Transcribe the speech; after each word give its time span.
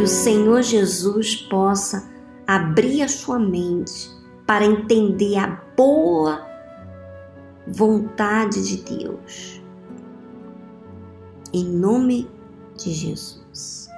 que 0.00 0.04
o 0.04 0.08
Senhor 0.08 0.62
Jesus 0.62 1.36
possa 1.36 2.10
abrir 2.46 3.02
a 3.02 3.08
sua 3.08 3.38
mente 3.38 4.10
para 4.46 4.64
entender 4.64 5.36
a 5.36 5.62
boa 5.76 6.46
vontade 7.66 8.66
de 8.66 8.78
Deus. 8.78 9.62
Em 11.52 11.64
nome 11.66 12.30
de 12.78 12.92
Jesus. 12.92 13.89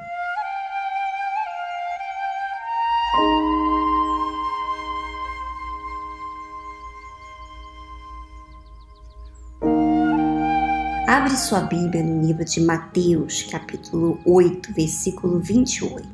Abre 11.13 11.37
sua 11.37 11.61
Bíblia 11.61 12.03
no 12.03 12.27
livro 12.27 12.43
de 12.43 12.59
Mateus, 12.59 13.43
capítulo 13.43 14.19
8, 14.25 14.73
versículo 14.73 15.41
28. 15.41 16.09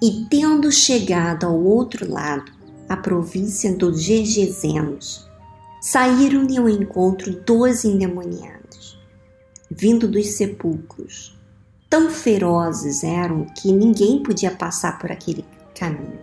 E 0.00 0.24
tendo 0.30 0.72
chegado 0.72 1.44
ao 1.44 1.62
outro 1.62 2.10
lado, 2.10 2.50
a 2.88 2.96
província 2.96 3.76
dos 3.76 4.02
Gergesenos, 4.02 5.28
saíram-lhe 5.82 6.56
ao 6.56 6.66
encontro 6.66 7.42
dois 7.44 7.84
endemoniados, 7.84 8.98
vindo 9.70 10.08
dos 10.08 10.28
sepulcros. 10.28 11.38
Tão 11.90 12.08
ferozes 12.08 13.04
eram 13.04 13.44
que 13.44 13.70
ninguém 13.70 14.22
podia 14.22 14.52
passar 14.52 14.98
por 14.98 15.12
aquele 15.12 15.44
caminho. 15.78 16.18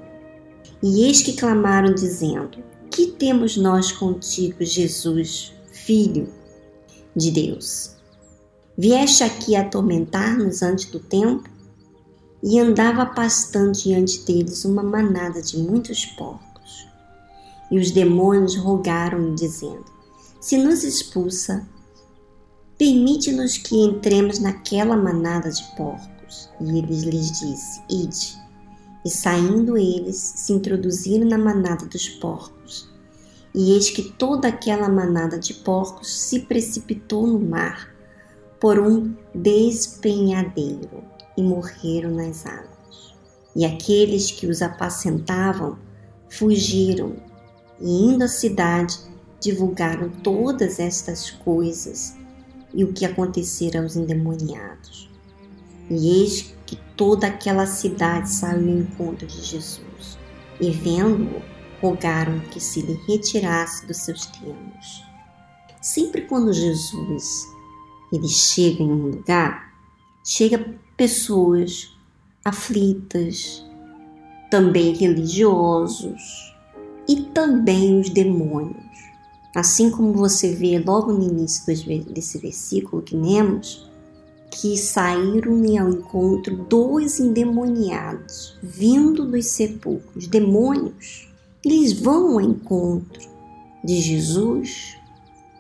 E 0.81 1.05
eis 1.05 1.21
que 1.21 1.33
clamaram, 1.33 1.93
dizendo: 1.93 2.57
Que 2.89 3.05
temos 3.05 3.55
nós 3.55 3.91
contigo, 3.91 4.65
Jesus, 4.65 5.53
Filho 5.71 6.27
de 7.15 7.29
Deus? 7.29 7.98
Vieste 8.81 9.25
aqui 9.25 9.57
atormentar-nos 9.57 10.61
antes 10.61 10.85
do 10.85 11.01
tempo? 11.01 11.49
E 12.41 12.57
andava 12.57 13.05
pastando 13.05 13.73
diante 13.73 14.21
deles 14.21 14.63
uma 14.63 14.81
manada 14.81 15.41
de 15.41 15.57
muitos 15.57 16.05
porcos. 16.05 16.87
E 17.69 17.77
os 17.77 17.91
demônios 17.91 18.55
rogaram-lhe, 18.55 19.35
dizendo: 19.35 19.83
Se 20.39 20.57
nos 20.57 20.85
expulsa, 20.85 21.67
permite-nos 22.77 23.57
que 23.57 23.75
entremos 23.75 24.39
naquela 24.39 24.95
manada 24.95 25.51
de 25.51 25.75
porcos. 25.75 26.49
E 26.61 26.77
ele 26.77 27.01
lhes 27.01 27.37
disse: 27.37 27.81
Ide. 27.89 28.41
E 29.05 29.09
saindo 29.09 29.77
eles, 29.77 30.15
se 30.15 30.53
introduziram 30.53 31.27
na 31.27 31.37
manada 31.37 31.85
dos 31.85 32.07
porcos. 32.07 32.87
E 33.53 33.73
eis 33.73 33.89
que 33.89 34.03
toda 34.03 34.47
aquela 34.47 34.87
manada 34.87 35.37
de 35.37 35.53
porcos 35.53 36.17
se 36.17 36.39
precipitou 36.39 37.27
no 37.27 37.41
mar 37.41 37.98
por 38.59 38.79
um 38.79 39.15
despenhadeiro 39.33 41.03
e 41.37 41.43
morreram 41.43 42.11
nas 42.11 42.45
águas. 42.45 43.15
E 43.55 43.65
aqueles 43.65 44.31
que 44.31 44.47
os 44.47 44.61
apacentavam 44.61 45.77
fugiram 46.29 47.15
e, 47.79 47.89
indo 47.89 48.23
à 48.23 48.27
cidade, 48.27 48.99
divulgaram 49.39 50.09
todas 50.09 50.79
estas 50.79 51.31
coisas 51.31 52.15
e 52.73 52.83
o 52.83 52.93
que 52.93 53.05
acontecera 53.05 53.81
aos 53.81 53.95
endemoniados. 53.95 55.09
E 55.89 56.21
eis 56.21 56.53
que 56.65 56.75
toda 56.95 57.27
aquela 57.27 57.65
cidade 57.65 58.29
saiu 58.29 58.69
ao 58.69 58.77
encontro 58.79 59.25
de 59.25 59.41
Jesus, 59.41 60.19
e 60.59 60.69
vendo-o, 60.69 61.41
rogaram 61.81 62.39
que 62.51 62.59
se 62.59 62.81
lhe 62.81 62.99
retirasse 63.07 63.87
dos 63.87 63.97
seus 63.97 64.25
termos. 64.27 65.03
Sempre 65.81 66.23
quando 66.23 66.53
Jesus 66.53 67.47
ele 68.11 68.27
chega 68.27 68.83
em 68.83 68.91
um 68.91 69.07
lugar, 69.07 69.73
chega 70.23 70.73
pessoas 70.97 71.95
aflitas, 72.43 73.63
também 74.49 74.93
religiosos 74.93 76.55
e 77.07 77.17
também 77.33 77.99
os 77.99 78.09
demônios. 78.09 78.89
Assim 79.55 79.89
como 79.89 80.13
você 80.13 80.53
vê 80.53 80.79
logo 80.79 81.11
no 81.11 81.23
início 81.23 81.65
desse 81.65 82.37
versículo 82.37 83.01
que 83.01 83.15
lemos, 83.15 83.89
que 84.51 84.77
saíram 84.77 85.53
ao 85.79 85.89
encontro 85.89 86.55
dois 86.69 87.19
endemoniados, 87.19 88.57
vindo 88.61 89.25
dos 89.25 89.45
sepulcros, 89.47 90.27
demônios. 90.27 91.27
Eles 91.63 91.93
vão 91.93 92.33
ao 92.33 92.41
encontro 92.41 93.29
de 93.83 94.01
Jesus 94.01 94.98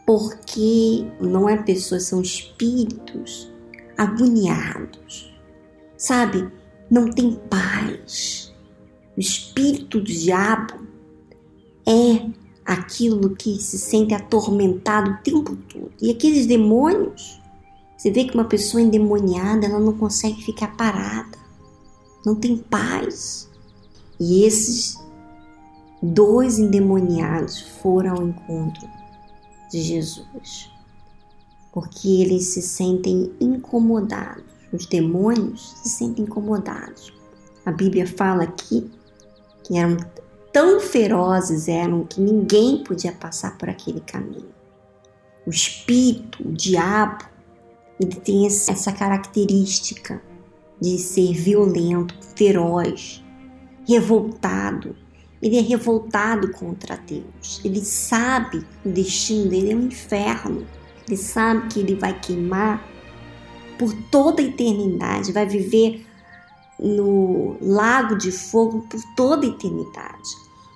porque 0.09 1.05
não 1.21 1.47
é 1.47 1.55
pessoas, 1.55 2.05
são 2.05 2.19
espíritos 2.19 3.47
agoniados, 3.95 5.31
sabe? 5.95 6.51
Não 6.89 7.11
tem 7.11 7.39
paz. 7.47 8.51
O 9.15 9.19
espírito 9.19 9.99
do 9.99 10.05
diabo 10.05 10.79
é 11.87 12.27
aquilo 12.65 13.35
que 13.35 13.61
se 13.61 13.77
sente 13.77 14.15
atormentado 14.15 15.11
o 15.11 15.17
tempo 15.17 15.55
todo. 15.71 15.91
E 16.01 16.09
aqueles 16.09 16.47
demônios, 16.47 17.39
você 17.95 18.09
vê 18.09 18.23
que 18.23 18.33
uma 18.33 18.45
pessoa 18.45 18.81
endemoniada, 18.81 19.67
ela 19.67 19.79
não 19.79 19.93
consegue 19.93 20.43
ficar 20.43 20.75
parada, 20.75 21.37
não 22.25 22.33
tem 22.33 22.57
paz. 22.57 23.47
E 24.19 24.43
esses 24.43 24.97
dois 26.01 26.57
endemoniados 26.57 27.61
foram 27.79 28.15
ao 28.15 28.27
encontro 28.27 28.98
de 29.69 29.81
Jesus, 29.81 30.71
porque 31.71 32.07
eles 32.21 32.47
se 32.47 32.61
sentem 32.61 33.31
incomodados. 33.39 34.43
Os 34.71 34.85
demônios 34.85 35.71
se 35.81 35.89
sentem 35.89 36.25
incomodados. 36.25 37.13
A 37.65 37.71
Bíblia 37.71 38.07
fala 38.07 38.43
aqui 38.43 38.89
que 39.63 39.77
eram 39.77 39.97
tão 40.51 40.79
ferozes 40.79 41.67
eram 41.67 42.03
que 42.03 42.21
ninguém 42.21 42.83
podia 42.83 43.11
passar 43.11 43.57
por 43.57 43.69
aquele 43.69 44.01
caminho. 44.01 44.49
O 45.45 45.49
espírito, 45.49 46.47
o 46.47 46.51
diabo, 46.51 47.25
ele 47.99 48.15
tem 48.15 48.45
essa 48.45 48.91
característica 48.91 50.21
de 50.79 50.97
ser 50.97 51.33
violento, 51.33 52.15
feroz, 52.35 53.23
revoltado, 53.87 54.95
ele 55.41 55.57
é 55.57 55.61
revoltado 55.61 56.51
contra 56.51 56.97
Deus. 56.97 57.61
Ele 57.63 57.81
sabe 57.81 58.65
que 58.83 58.89
o 58.89 58.91
destino 58.91 59.49
dele 59.49 59.71
é 59.71 59.75
um 59.75 59.87
inferno. 59.87 60.67
Ele 61.07 61.17
sabe 61.17 61.67
que 61.67 61.79
ele 61.79 61.95
vai 61.95 62.17
queimar 62.19 62.85
por 63.77 63.93
toda 64.11 64.41
a 64.41 64.45
eternidade, 64.45 65.31
vai 65.31 65.45
viver 65.45 66.05
no 66.77 67.57
lago 67.61 68.17
de 68.17 68.31
fogo 68.31 68.85
por 68.89 69.01
toda 69.15 69.45
a 69.45 69.49
eternidade. 69.49 70.29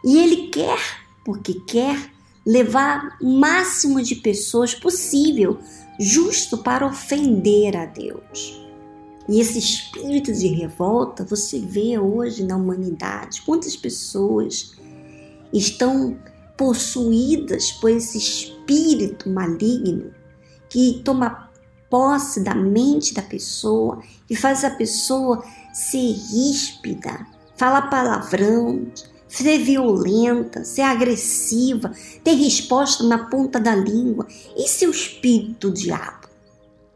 E 0.03 0.17
ele 0.17 0.47
quer, 0.47 0.79
porque 1.23 1.55
quer, 1.67 2.11
levar 2.45 3.17
o 3.21 3.39
máximo 3.39 4.01
de 4.01 4.15
pessoas 4.15 4.73
possível, 4.73 5.59
justo 5.99 6.57
para 6.57 6.85
ofender 6.85 7.75
a 7.75 7.85
Deus. 7.85 8.62
E 9.27 9.39
esse 9.39 9.57
espírito 9.57 10.33
de 10.33 10.47
revolta 10.47 11.23
você 11.23 11.59
vê 11.59 11.97
hoje 11.97 12.43
na 12.43 12.57
humanidade. 12.57 13.41
Quantas 13.41 13.75
pessoas 13.75 14.73
estão 15.51 16.17
possuídas 16.57 17.71
por 17.71 17.89
esse 17.89 18.17
espírito 18.17 19.29
maligno 19.29 20.11
que 20.69 21.01
toma 21.03 21.49
posse 21.89 22.43
da 22.43 22.55
mente 22.55 23.13
da 23.13 23.21
pessoa 23.21 24.01
e 24.29 24.35
faz 24.35 24.63
a 24.63 24.71
pessoa 24.71 25.43
ser 25.73 26.11
ríspida, 26.11 27.25
falar 27.55 27.83
palavrão, 27.83 28.87
ser 29.27 29.59
violenta, 29.59 30.63
ser 30.63 30.81
agressiva, 30.81 31.91
ter 32.23 32.33
resposta 32.33 33.03
na 33.03 33.29
ponta 33.29 33.59
da 33.59 33.75
língua. 33.75 34.27
Esse 34.57 34.85
é 34.85 34.87
o 34.87 34.91
espírito 34.91 35.69
do 35.69 35.73
diabo. 35.73 36.27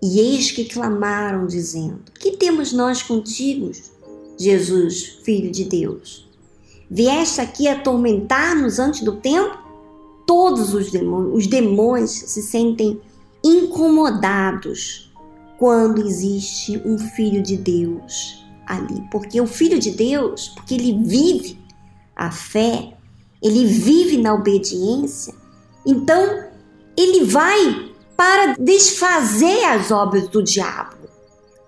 E 0.01 0.19
eis 0.19 0.51
que 0.51 0.65
clamaram, 0.65 1.47
dizendo: 1.47 2.03
Que 2.19 2.37
temos 2.37 2.71
nós 2.71 3.01
contigo, 3.01 3.71
Jesus, 4.37 5.19
Filho 5.23 5.51
de 5.51 5.65
Deus? 5.65 6.27
Vieste 6.89 7.41
aqui 7.41 7.67
atormentar-nos 7.67 8.79
antes 8.79 9.01
do 9.01 9.17
tempo? 9.17 9.57
Todos 10.25 10.73
os 10.73 10.91
demônios, 10.91 11.35
os 11.35 11.47
demônios 11.47 12.11
se 12.11 12.41
sentem 12.41 12.99
incomodados 13.43 15.11
quando 15.57 16.05
existe 16.05 16.81
um 16.85 16.97
Filho 16.97 17.41
de 17.41 17.57
Deus 17.57 18.45
ali. 18.65 19.03
Porque 19.11 19.41
o 19.41 19.47
Filho 19.47 19.79
de 19.79 19.91
Deus, 19.91 20.49
porque 20.49 20.75
ele 20.75 21.01
vive 21.03 21.57
a 22.15 22.29
fé, 22.29 22.93
ele 23.41 23.65
vive 23.65 24.17
na 24.17 24.33
obediência, 24.33 25.33
então 25.85 26.45
ele 26.95 27.25
vai 27.25 27.86
para 28.17 28.55
desfazer 28.59 29.63
as 29.65 29.91
obras 29.91 30.27
do 30.27 30.41
diabo. 30.41 30.97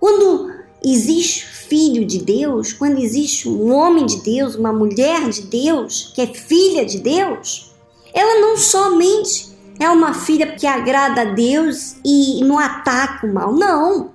Quando 0.00 0.52
existe 0.84 1.46
filho 1.46 2.04
de 2.04 2.18
Deus, 2.18 2.72
quando 2.72 2.98
existe 2.98 3.48
um 3.48 3.72
homem 3.72 4.04
de 4.04 4.20
Deus, 4.22 4.56
uma 4.56 4.72
mulher 4.72 5.28
de 5.28 5.42
Deus, 5.42 6.10
que 6.12 6.20
é 6.20 6.26
filha 6.26 6.84
de 6.84 6.98
Deus, 6.98 7.72
ela 8.12 8.40
não 8.40 8.56
somente 8.56 9.56
é 9.78 9.88
uma 9.88 10.12
filha 10.12 10.48
que 10.48 10.66
agrada 10.66 11.22
a 11.22 11.26
Deus 11.26 11.96
e 12.04 12.42
não 12.44 12.58
ataca 12.58 13.26
o 13.26 13.32
mal, 13.32 13.54
não. 13.54 14.10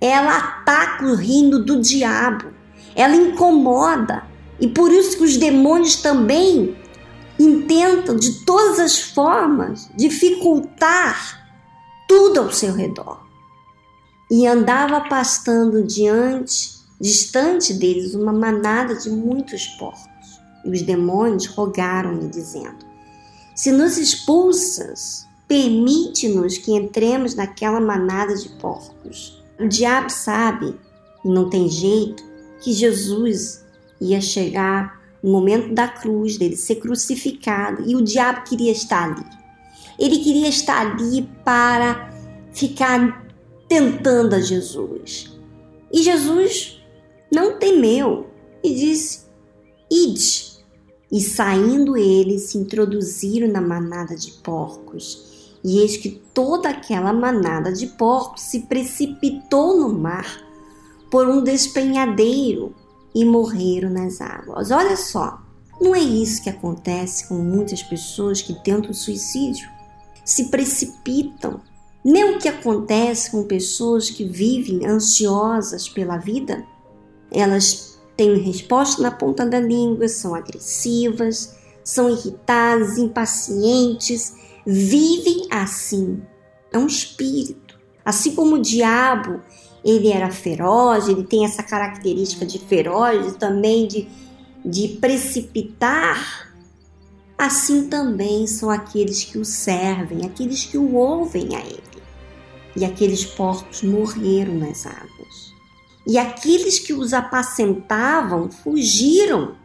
Ela 0.00 0.36
ataca 0.38 1.04
o 1.04 1.14
reino 1.14 1.58
do 1.58 1.80
diabo. 1.80 2.46
ela 2.94 3.16
incomoda. 3.16 4.24
E 4.58 4.68
por 4.68 4.92
isso 4.92 5.16
que 5.16 5.24
os 5.24 5.36
demônios 5.36 5.96
também 5.96 6.76
intentam 7.38 8.16
de 8.16 8.44
todas 8.44 8.78
as 8.78 9.00
formas 9.00 9.88
dificultar 9.96 11.39
tudo 12.10 12.40
ao 12.40 12.52
seu 12.52 12.74
redor. 12.74 13.20
E 14.28 14.44
andava 14.44 15.02
pastando 15.02 15.84
diante, 15.84 16.72
distante 17.00 17.72
deles, 17.72 18.16
uma 18.16 18.32
manada 18.32 18.96
de 18.96 19.08
muitos 19.08 19.64
porcos. 19.78 20.40
E 20.64 20.70
os 20.70 20.82
demônios 20.82 21.46
rogaram-lhe, 21.46 22.26
dizendo: 22.26 22.84
Se 23.54 23.70
nos 23.70 23.96
expulsas, 23.96 25.24
permite-nos 25.46 26.58
que 26.58 26.72
entremos 26.72 27.36
naquela 27.36 27.80
manada 27.80 28.34
de 28.34 28.48
porcos. 28.60 29.40
O 29.56 29.68
diabo 29.68 30.10
sabe, 30.10 30.74
e 31.24 31.28
não 31.28 31.48
tem 31.48 31.68
jeito, 31.68 32.24
que 32.60 32.72
Jesus 32.72 33.64
ia 34.00 34.20
chegar 34.20 35.00
no 35.22 35.30
momento 35.30 35.72
da 35.72 35.86
cruz, 35.86 36.36
dele 36.36 36.56
ser 36.56 36.76
crucificado, 36.76 37.88
e 37.88 37.94
o 37.94 38.02
diabo 38.02 38.42
queria 38.42 38.72
estar 38.72 39.12
ali. 39.12 39.39
Ele 39.98 40.18
queria 40.18 40.48
estar 40.48 40.80
ali 40.80 41.28
para 41.44 42.12
ficar 42.52 43.26
tentando 43.68 44.34
a 44.34 44.40
Jesus. 44.40 45.36
E 45.92 46.02
Jesus 46.02 46.80
não 47.32 47.58
temeu 47.58 48.26
e 48.62 48.74
disse: 48.74 49.26
Ide. 49.90 50.50
E 51.12 51.20
saindo 51.20 51.96
eles 51.96 52.50
se 52.50 52.58
introduziram 52.58 53.48
na 53.48 53.60
manada 53.60 54.14
de 54.14 54.30
porcos. 54.30 55.58
E 55.62 55.78
eis 55.78 55.96
que 55.96 56.22
toda 56.32 56.68
aquela 56.68 57.12
manada 57.12 57.72
de 57.72 57.86
porcos 57.86 58.42
se 58.42 58.60
precipitou 58.60 59.76
no 59.76 59.92
mar 59.92 60.40
por 61.10 61.28
um 61.28 61.42
despenhadeiro 61.42 62.74
e 63.14 63.24
morreram 63.24 63.90
nas 63.90 64.20
águas. 64.20 64.70
Olha 64.70 64.96
só, 64.96 65.42
não 65.80 65.94
é 65.94 66.00
isso 66.00 66.42
que 66.42 66.48
acontece 66.48 67.28
com 67.28 67.34
muitas 67.34 67.82
pessoas 67.82 68.40
que 68.40 68.54
tentam 68.62 68.94
suicídio? 68.94 69.68
Se 70.30 70.44
precipitam. 70.44 71.60
Nem 72.04 72.36
o 72.36 72.38
que 72.38 72.48
acontece 72.48 73.32
com 73.32 73.42
pessoas 73.42 74.08
que 74.08 74.24
vivem 74.24 74.86
ansiosas 74.86 75.88
pela 75.88 76.18
vida? 76.18 76.64
Elas 77.32 78.00
têm 78.16 78.38
resposta 78.38 79.02
na 79.02 79.10
ponta 79.10 79.44
da 79.44 79.58
língua, 79.58 80.06
são 80.06 80.32
agressivas, 80.32 81.56
são 81.82 82.08
irritadas, 82.08 82.96
impacientes, 82.96 84.32
vivem 84.64 85.48
assim. 85.50 86.22
É 86.72 86.78
um 86.78 86.86
espírito. 86.86 87.76
Assim 88.04 88.32
como 88.32 88.54
o 88.54 88.62
diabo 88.62 89.40
ele 89.84 90.12
era 90.12 90.30
feroz, 90.30 91.08
ele 91.08 91.24
tem 91.24 91.44
essa 91.44 91.64
característica 91.64 92.46
de 92.46 92.60
feroz 92.60 93.34
também 93.34 93.88
de, 93.88 94.06
de 94.64 94.96
precipitar. 95.00 96.49
Assim 97.40 97.88
também 97.88 98.46
são 98.46 98.68
aqueles 98.68 99.24
que 99.24 99.38
o 99.38 99.46
servem, 99.46 100.26
aqueles 100.26 100.66
que 100.66 100.76
o 100.76 100.94
ouvem 100.94 101.56
a 101.56 101.60
ele. 101.60 101.82
E 102.76 102.84
aqueles 102.84 103.24
porcos 103.24 103.82
morreram 103.82 104.56
nas 104.56 104.84
águas. 104.84 105.54
E 106.06 106.18
aqueles 106.18 106.78
que 106.78 106.92
os 106.92 107.14
apacentavam 107.14 108.50
fugiram. 108.50 109.56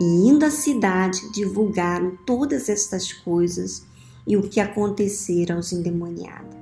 E 0.00 0.04
indo 0.28 0.44
à 0.44 0.50
cidade, 0.52 1.32
divulgaram 1.32 2.16
todas 2.24 2.68
estas 2.68 3.12
coisas 3.12 3.84
e 4.24 4.36
o 4.36 4.48
que 4.48 4.60
acontecera 4.60 5.56
aos 5.56 5.72
endemoniados. 5.72 6.56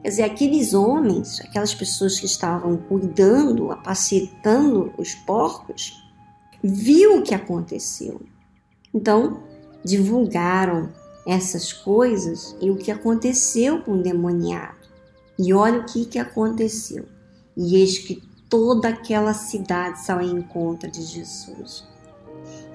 Quer 0.00 0.08
dizer, 0.08 0.22
aqueles 0.22 0.72
homens, 0.72 1.38
aquelas 1.42 1.74
pessoas 1.74 2.18
que 2.18 2.24
estavam 2.24 2.78
cuidando, 2.78 3.70
apacetando 3.70 4.90
os 4.96 5.14
porcos, 5.14 6.02
viu 6.64 7.18
o 7.18 7.22
que 7.22 7.34
aconteceu. 7.34 8.22
Então, 8.94 9.46
divulgaram 9.84 10.90
essas 11.26 11.72
coisas 11.72 12.56
e 12.60 12.70
o 12.70 12.76
que 12.76 12.90
aconteceu 12.90 13.82
com 13.82 13.92
o 13.92 14.02
demoniado. 14.02 14.76
E 15.38 15.52
olha 15.52 15.80
o 15.80 15.84
que, 15.84 16.04
que 16.04 16.18
aconteceu. 16.18 17.04
E 17.56 17.76
eis 17.76 17.98
que 17.98 18.22
toda 18.48 18.88
aquela 18.88 19.34
cidade 19.34 20.00
saiu 20.00 20.22
em 20.22 20.38
encontro 20.38 20.90
de 20.90 21.02
Jesus. 21.02 21.86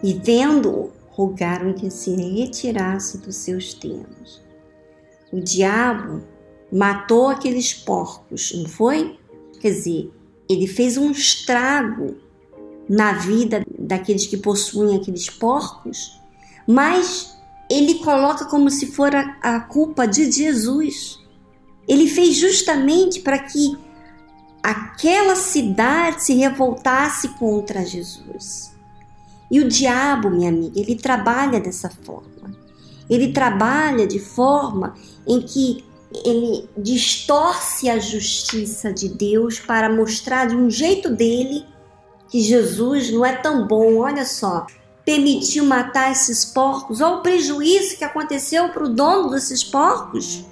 E 0.01 0.13
vendo-o, 0.13 0.91
rogaram 1.09 1.73
que 1.73 1.89
se 1.89 2.15
retirasse 2.15 3.17
dos 3.19 3.35
seus 3.37 3.73
termos. 3.73 4.41
O 5.31 5.39
diabo 5.39 6.23
matou 6.71 7.29
aqueles 7.29 7.73
porcos, 7.73 8.51
não 8.55 8.67
foi? 8.67 9.17
Quer 9.59 9.71
dizer, 9.71 10.11
ele 10.49 10.67
fez 10.67 10.97
um 10.97 11.11
estrago 11.11 12.17
na 12.89 13.13
vida 13.13 13.63
daqueles 13.79 14.27
que 14.27 14.37
possuem 14.37 14.97
aqueles 14.97 15.29
porcos, 15.29 16.19
mas 16.67 17.37
ele 17.69 17.95
coloca 17.95 18.45
como 18.45 18.69
se 18.69 18.87
for 18.87 19.15
a, 19.15 19.37
a 19.41 19.59
culpa 19.59 20.07
de 20.07 20.31
Jesus. 20.31 21.19
Ele 21.87 22.07
fez 22.07 22.37
justamente 22.37 23.19
para 23.19 23.39
que 23.39 23.77
aquela 24.61 25.35
cidade 25.35 26.23
se 26.23 26.33
revoltasse 26.35 27.29
contra 27.29 27.85
Jesus. 27.85 28.73
E 29.51 29.59
o 29.59 29.67
diabo, 29.67 30.29
minha 30.29 30.49
amiga, 30.49 30.79
ele 30.79 30.95
trabalha 30.95 31.59
dessa 31.59 31.89
forma. 31.89 32.55
Ele 33.09 33.33
trabalha 33.33 34.07
de 34.07 34.19
forma 34.19 34.95
em 35.27 35.41
que 35.41 35.83
ele 36.25 36.69
distorce 36.77 37.89
a 37.89 37.99
justiça 37.99 38.93
de 38.93 39.09
Deus 39.09 39.59
para 39.59 39.89
mostrar 39.89 40.47
de 40.47 40.55
um 40.55 40.69
jeito 40.69 41.09
dele 41.09 41.65
que 42.29 42.39
Jesus 42.39 43.11
não 43.11 43.25
é 43.25 43.35
tão 43.35 43.67
bom. 43.67 43.97
Olha 43.97 44.25
só, 44.25 44.65
permitiu 45.05 45.65
matar 45.65 46.11
esses 46.11 46.45
porcos, 46.45 47.01
olha 47.01 47.17
o 47.17 47.21
prejuízo 47.21 47.97
que 47.97 48.03
aconteceu 48.03 48.69
para 48.69 48.83
o 48.85 48.89
dono 48.89 49.29
desses 49.29 49.63
porcos. 49.63 50.45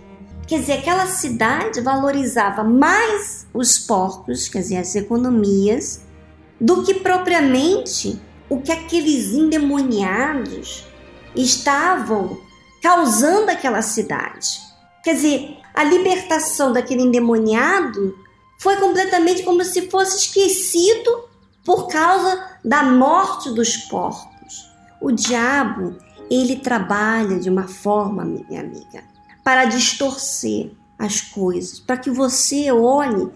Quer 0.48 0.60
dizer, 0.60 0.74
aquela 0.74 1.08
cidade 1.08 1.80
valorizava 1.80 2.64
mais 2.64 3.48
os 3.54 3.80
porcos, 3.80 4.50
quer 4.50 4.60
dizer, 4.60 4.78
as 4.78 4.96
economias, 4.96 6.02
do 6.60 6.84
que 6.84 6.96
propriamente 6.96 8.22
o 8.50 8.60
que 8.62 8.72
aqueles 8.72 9.32
endemoniados 9.34 10.86
estavam 11.34 12.38
causando 12.82 13.50
aquela 13.50 13.82
cidade. 13.82 14.60
Quer 15.04 15.16
dizer, 15.16 15.58
a 15.74 15.84
libertação 15.84 16.74
daquele 16.74 17.04
endemoniado 17.04 18.14
foi 18.60 18.76
completamente 18.76 19.44
como 19.44 19.64
se 19.64 19.90
fosse 19.90 20.18
esquecido 20.18 21.24
por 21.64 21.88
causa 21.88 22.46
da 22.64 22.84
morte 22.84 23.50
dos 23.52 23.78
porcos. 23.78 24.31
O 25.02 25.12
diabo, 25.12 25.98
ele 26.30 26.58
trabalha 26.58 27.40
de 27.40 27.50
uma 27.50 27.68
forma, 27.68 28.24
minha 28.24 28.62
amiga, 28.62 29.04
para 29.44 29.66
distorcer 29.66 30.72
as 30.98 31.20
coisas, 31.20 31.80
para 31.80 31.98
que 31.98 32.12
você 32.12 32.72
olhe 32.72 33.30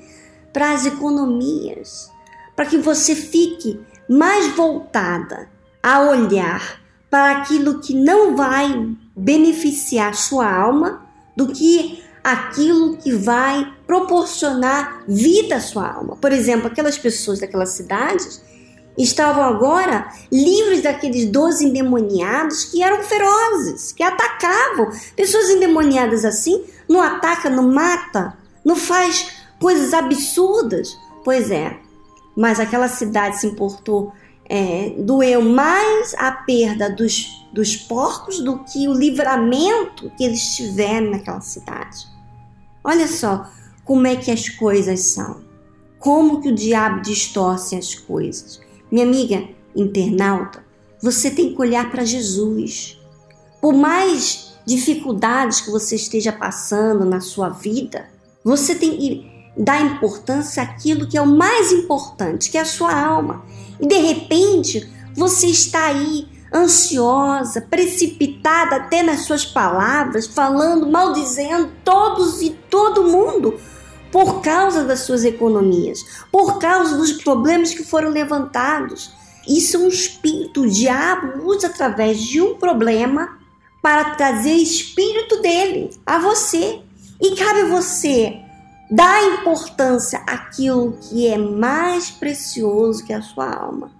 para 0.54 0.72
as 0.72 0.86
economias, 0.86 2.12
para 2.56 2.68
que 2.68 2.78
você 2.78 3.16
fique 3.16 3.82
mais 4.08 4.56
voltada 4.56 5.50
a 5.82 6.02
olhar 6.02 6.80
para 7.10 7.40
aquilo 7.40 7.80
que 7.80 7.96
não 7.96 8.36
vai 8.36 8.96
beneficiar 9.16 10.14
sua 10.14 10.48
alma 10.48 11.06
do 11.36 11.48
que 11.48 12.04
aquilo 12.24 12.98
que 12.98 13.12
vai 13.12 13.74
proporcionar 13.86 15.04
vida 15.08 15.56
à 15.56 15.60
sua 15.60 15.88
alma. 15.88 16.16
Por 16.16 16.32
exemplo, 16.32 16.68
aquelas 16.68 16.98
pessoas 16.98 17.40
daquelas 17.40 17.70
cidades 17.70 18.42
estavam 18.98 19.44
agora 19.44 20.12
livres 20.32 20.82
daqueles 20.82 21.26
doze 21.26 21.66
endemoniados 21.66 22.66
que 22.66 22.82
eram 22.82 23.04
ferozes, 23.04 23.92
que 23.92 24.04
atacavam. 24.04 24.92
Pessoas 25.16 25.50
endemoniadas 25.50 26.24
assim 26.24 26.64
não 26.88 27.02
ataca, 27.02 27.50
não 27.50 27.72
mata, 27.72 28.38
não 28.64 28.76
faz 28.76 29.32
coisas 29.60 29.94
absurdas. 29.94 30.98
Pois 31.24 31.52
é, 31.52 31.78
mas 32.36 32.60
aquela 32.60 32.88
cidade 32.88 33.40
se 33.40 33.48
importou, 33.48 34.14
é, 34.48 34.94
doeu 34.98 35.42
mais 35.42 36.14
a 36.16 36.32
perda 36.32 36.90
dos 36.90 37.46
dos 37.56 37.78
porcos 37.78 38.42
do 38.42 38.60
que 38.66 38.86
o 38.90 38.94
livramento 38.94 40.12
que 40.18 40.26
eles 40.26 40.56
tiveram 40.56 41.12
naquela 41.12 41.40
cidade. 41.40 42.06
Olha 42.84 43.08
só 43.08 43.50
como 43.86 44.06
é 44.06 44.18
que 44.18 44.30
as 44.30 44.50
coisas 44.50 45.00
são. 45.00 45.42
Como 45.98 46.42
que 46.42 46.50
o 46.50 46.56
diabo 46.56 47.02
distorce 47.02 47.78
as 47.78 47.96
coisas. 47.96 48.60
Minha 48.92 49.06
amiga 49.06 49.48
internauta, 49.76 50.64
você 51.02 51.30
tem 51.30 51.54
que 51.54 51.62
olhar 51.62 51.90
para 51.92 52.06
Jesus. 52.06 53.00
Por 53.62 53.74
mais 53.74 54.56
dificuldades 54.66 55.62
que 55.62 55.72
você 55.72 55.96
esteja 55.96 56.32
passando 56.32 57.06
na 57.06 57.22
sua 57.22 57.50
vida, 57.50 58.08
você 58.44 58.76
tem 58.76 58.98
que 58.98 59.36
dar 59.58 59.82
importância 59.82 60.62
àquilo 60.62 61.08
que 61.08 61.18
é 61.18 61.22
o 61.22 61.28
mais 61.28 61.72
importante, 61.72 62.50
que 62.50 62.58
é 62.58 62.62
a 62.62 62.66
sua 62.66 62.94
alma. 62.94 63.44
E 63.80 63.88
de 63.88 63.98
repente, 63.98 64.90
você 65.16 65.48
está 65.48 65.86
aí 65.86 66.28
ansiosa, 66.54 67.62
precipitada 67.62 68.78
até 68.78 69.04
nas 69.04 69.22
suas 69.22 69.46
palavras, 69.46 70.28
falando, 70.28 70.90
maldizendo 70.90 71.70
todos 71.84 72.42
e 72.42 72.52
todo 72.70 73.04
mundo, 73.04 73.60
por 74.16 74.40
causa 74.40 74.86
das 74.86 75.02
suas 75.02 75.26
economias, 75.26 76.00
por 76.32 76.58
causa 76.58 76.96
dos 76.96 77.12
problemas 77.12 77.74
que 77.74 77.84
foram 77.84 78.12
levantados. 78.12 79.12
Isso 79.46 79.76
é 79.76 79.80
um 79.82 79.90
espírito, 79.90 80.62
o 80.62 80.70
diabo 80.70 81.46
usa 81.46 81.68
através 81.68 82.22
de 82.22 82.40
um 82.40 82.56
problema 82.56 83.38
para 83.84 84.16
trazer 84.16 84.54
espírito 84.54 85.42
dele 85.42 85.90
a 86.06 86.18
você. 86.18 86.80
E 87.22 87.36
cabe 87.36 87.64
a 87.64 87.68
você 87.68 88.40
dar 88.90 89.22
importância 89.34 90.20
àquilo 90.20 90.98
que 91.02 91.28
é 91.28 91.38
mais 91.38 92.10
precioso 92.10 93.06
que 93.06 93.12
a 93.12 93.22
sua 93.22 93.54
alma. 93.54 93.92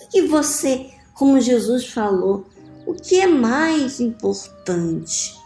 O 0.00 0.08
que 0.10 0.28
você, 0.28 0.92
como 1.12 1.40
Jesus 1.40 1.88
falou, 1.88 2.46
o 2.86 2.94
que 2.94 3.20
é 3.20 3.26
mais 3.26 3.98
importante? 3.98 5.39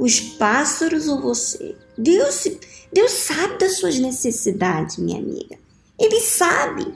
Os 0.00 0.18
pássaros 0.18 1.08
ou 1.08 1.20
você? 1.20 1.76
Deus, 1.98 2.48
Deus 2.90 3.10
sabe 3.10 3.58
das 3.58 3.76
suas 3.76 3.98
necessidades, 3.98 4.96
minha 4.96 5.18
amiga. 5.18 5.58
Ele 5.98 6.20
sabe. 6.20 6.90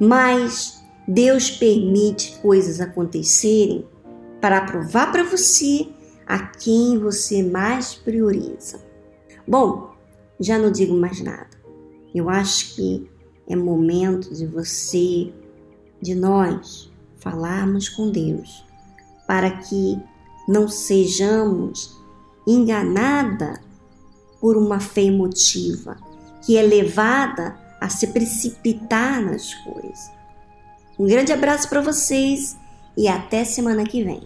Mas 0.00 0.84
Deus 1.08 1.50
permite 1.50 2.38
coisas 2.38 2.80
acontecerem 2.80 3.84
para 4.40 4.60
provar 4.60 5.10
para 5.10 5.24
você 5.24 5.88
a 6.24 6.38
quem 6.46 6.96
você 6.96 7.42
mais 7.42 7.96
prioriza. 7.96 8.80
Bom, 9.44 9.92
já 10.38 10.56
não 10.56 10.70
digo 10.70 10.94
mais 10.94 11.20
nada. 11.20 11.50
Eu 12.14 12.30
acho 12.30 12.76
que 12.76 13.10
é 13.48 13.56
momento 13.56 14.32
de 14.32 14.46
você, 14.46 15.32
de 16.00 16.14
nós, 16.14 16.88
falarmos 17.16 17.88
com 17.88 18.12
Deus, 18.12 18.64
para 19.26 19.50
que 19.50 20.00
não 20.46 20.68
sejamos 20.68 22.00
enganada 22.46 23.60
por 24.40 24.56
uma 24.56 24.80
fé 24.80 25.02
emotiva 25.02 25.96
que 26.44 26.56
é 26.56 26.62
levada 26.62 27.56
a 27.80 27.88
se 27.88 28.08
precipitar 28.08 29.22
nas 29.22 29.54
coisas. 29.54 30.10
Um 30.98 31.06
grande 31.06 31.32
abraço 31.32 31.68
para 31.68 31.80
vocês 31.80 32.56
e 32.96 33.08
até 33.08 33.44
semana 33.44 33.84
que 33.84 34.02
vem. 34.02 34.22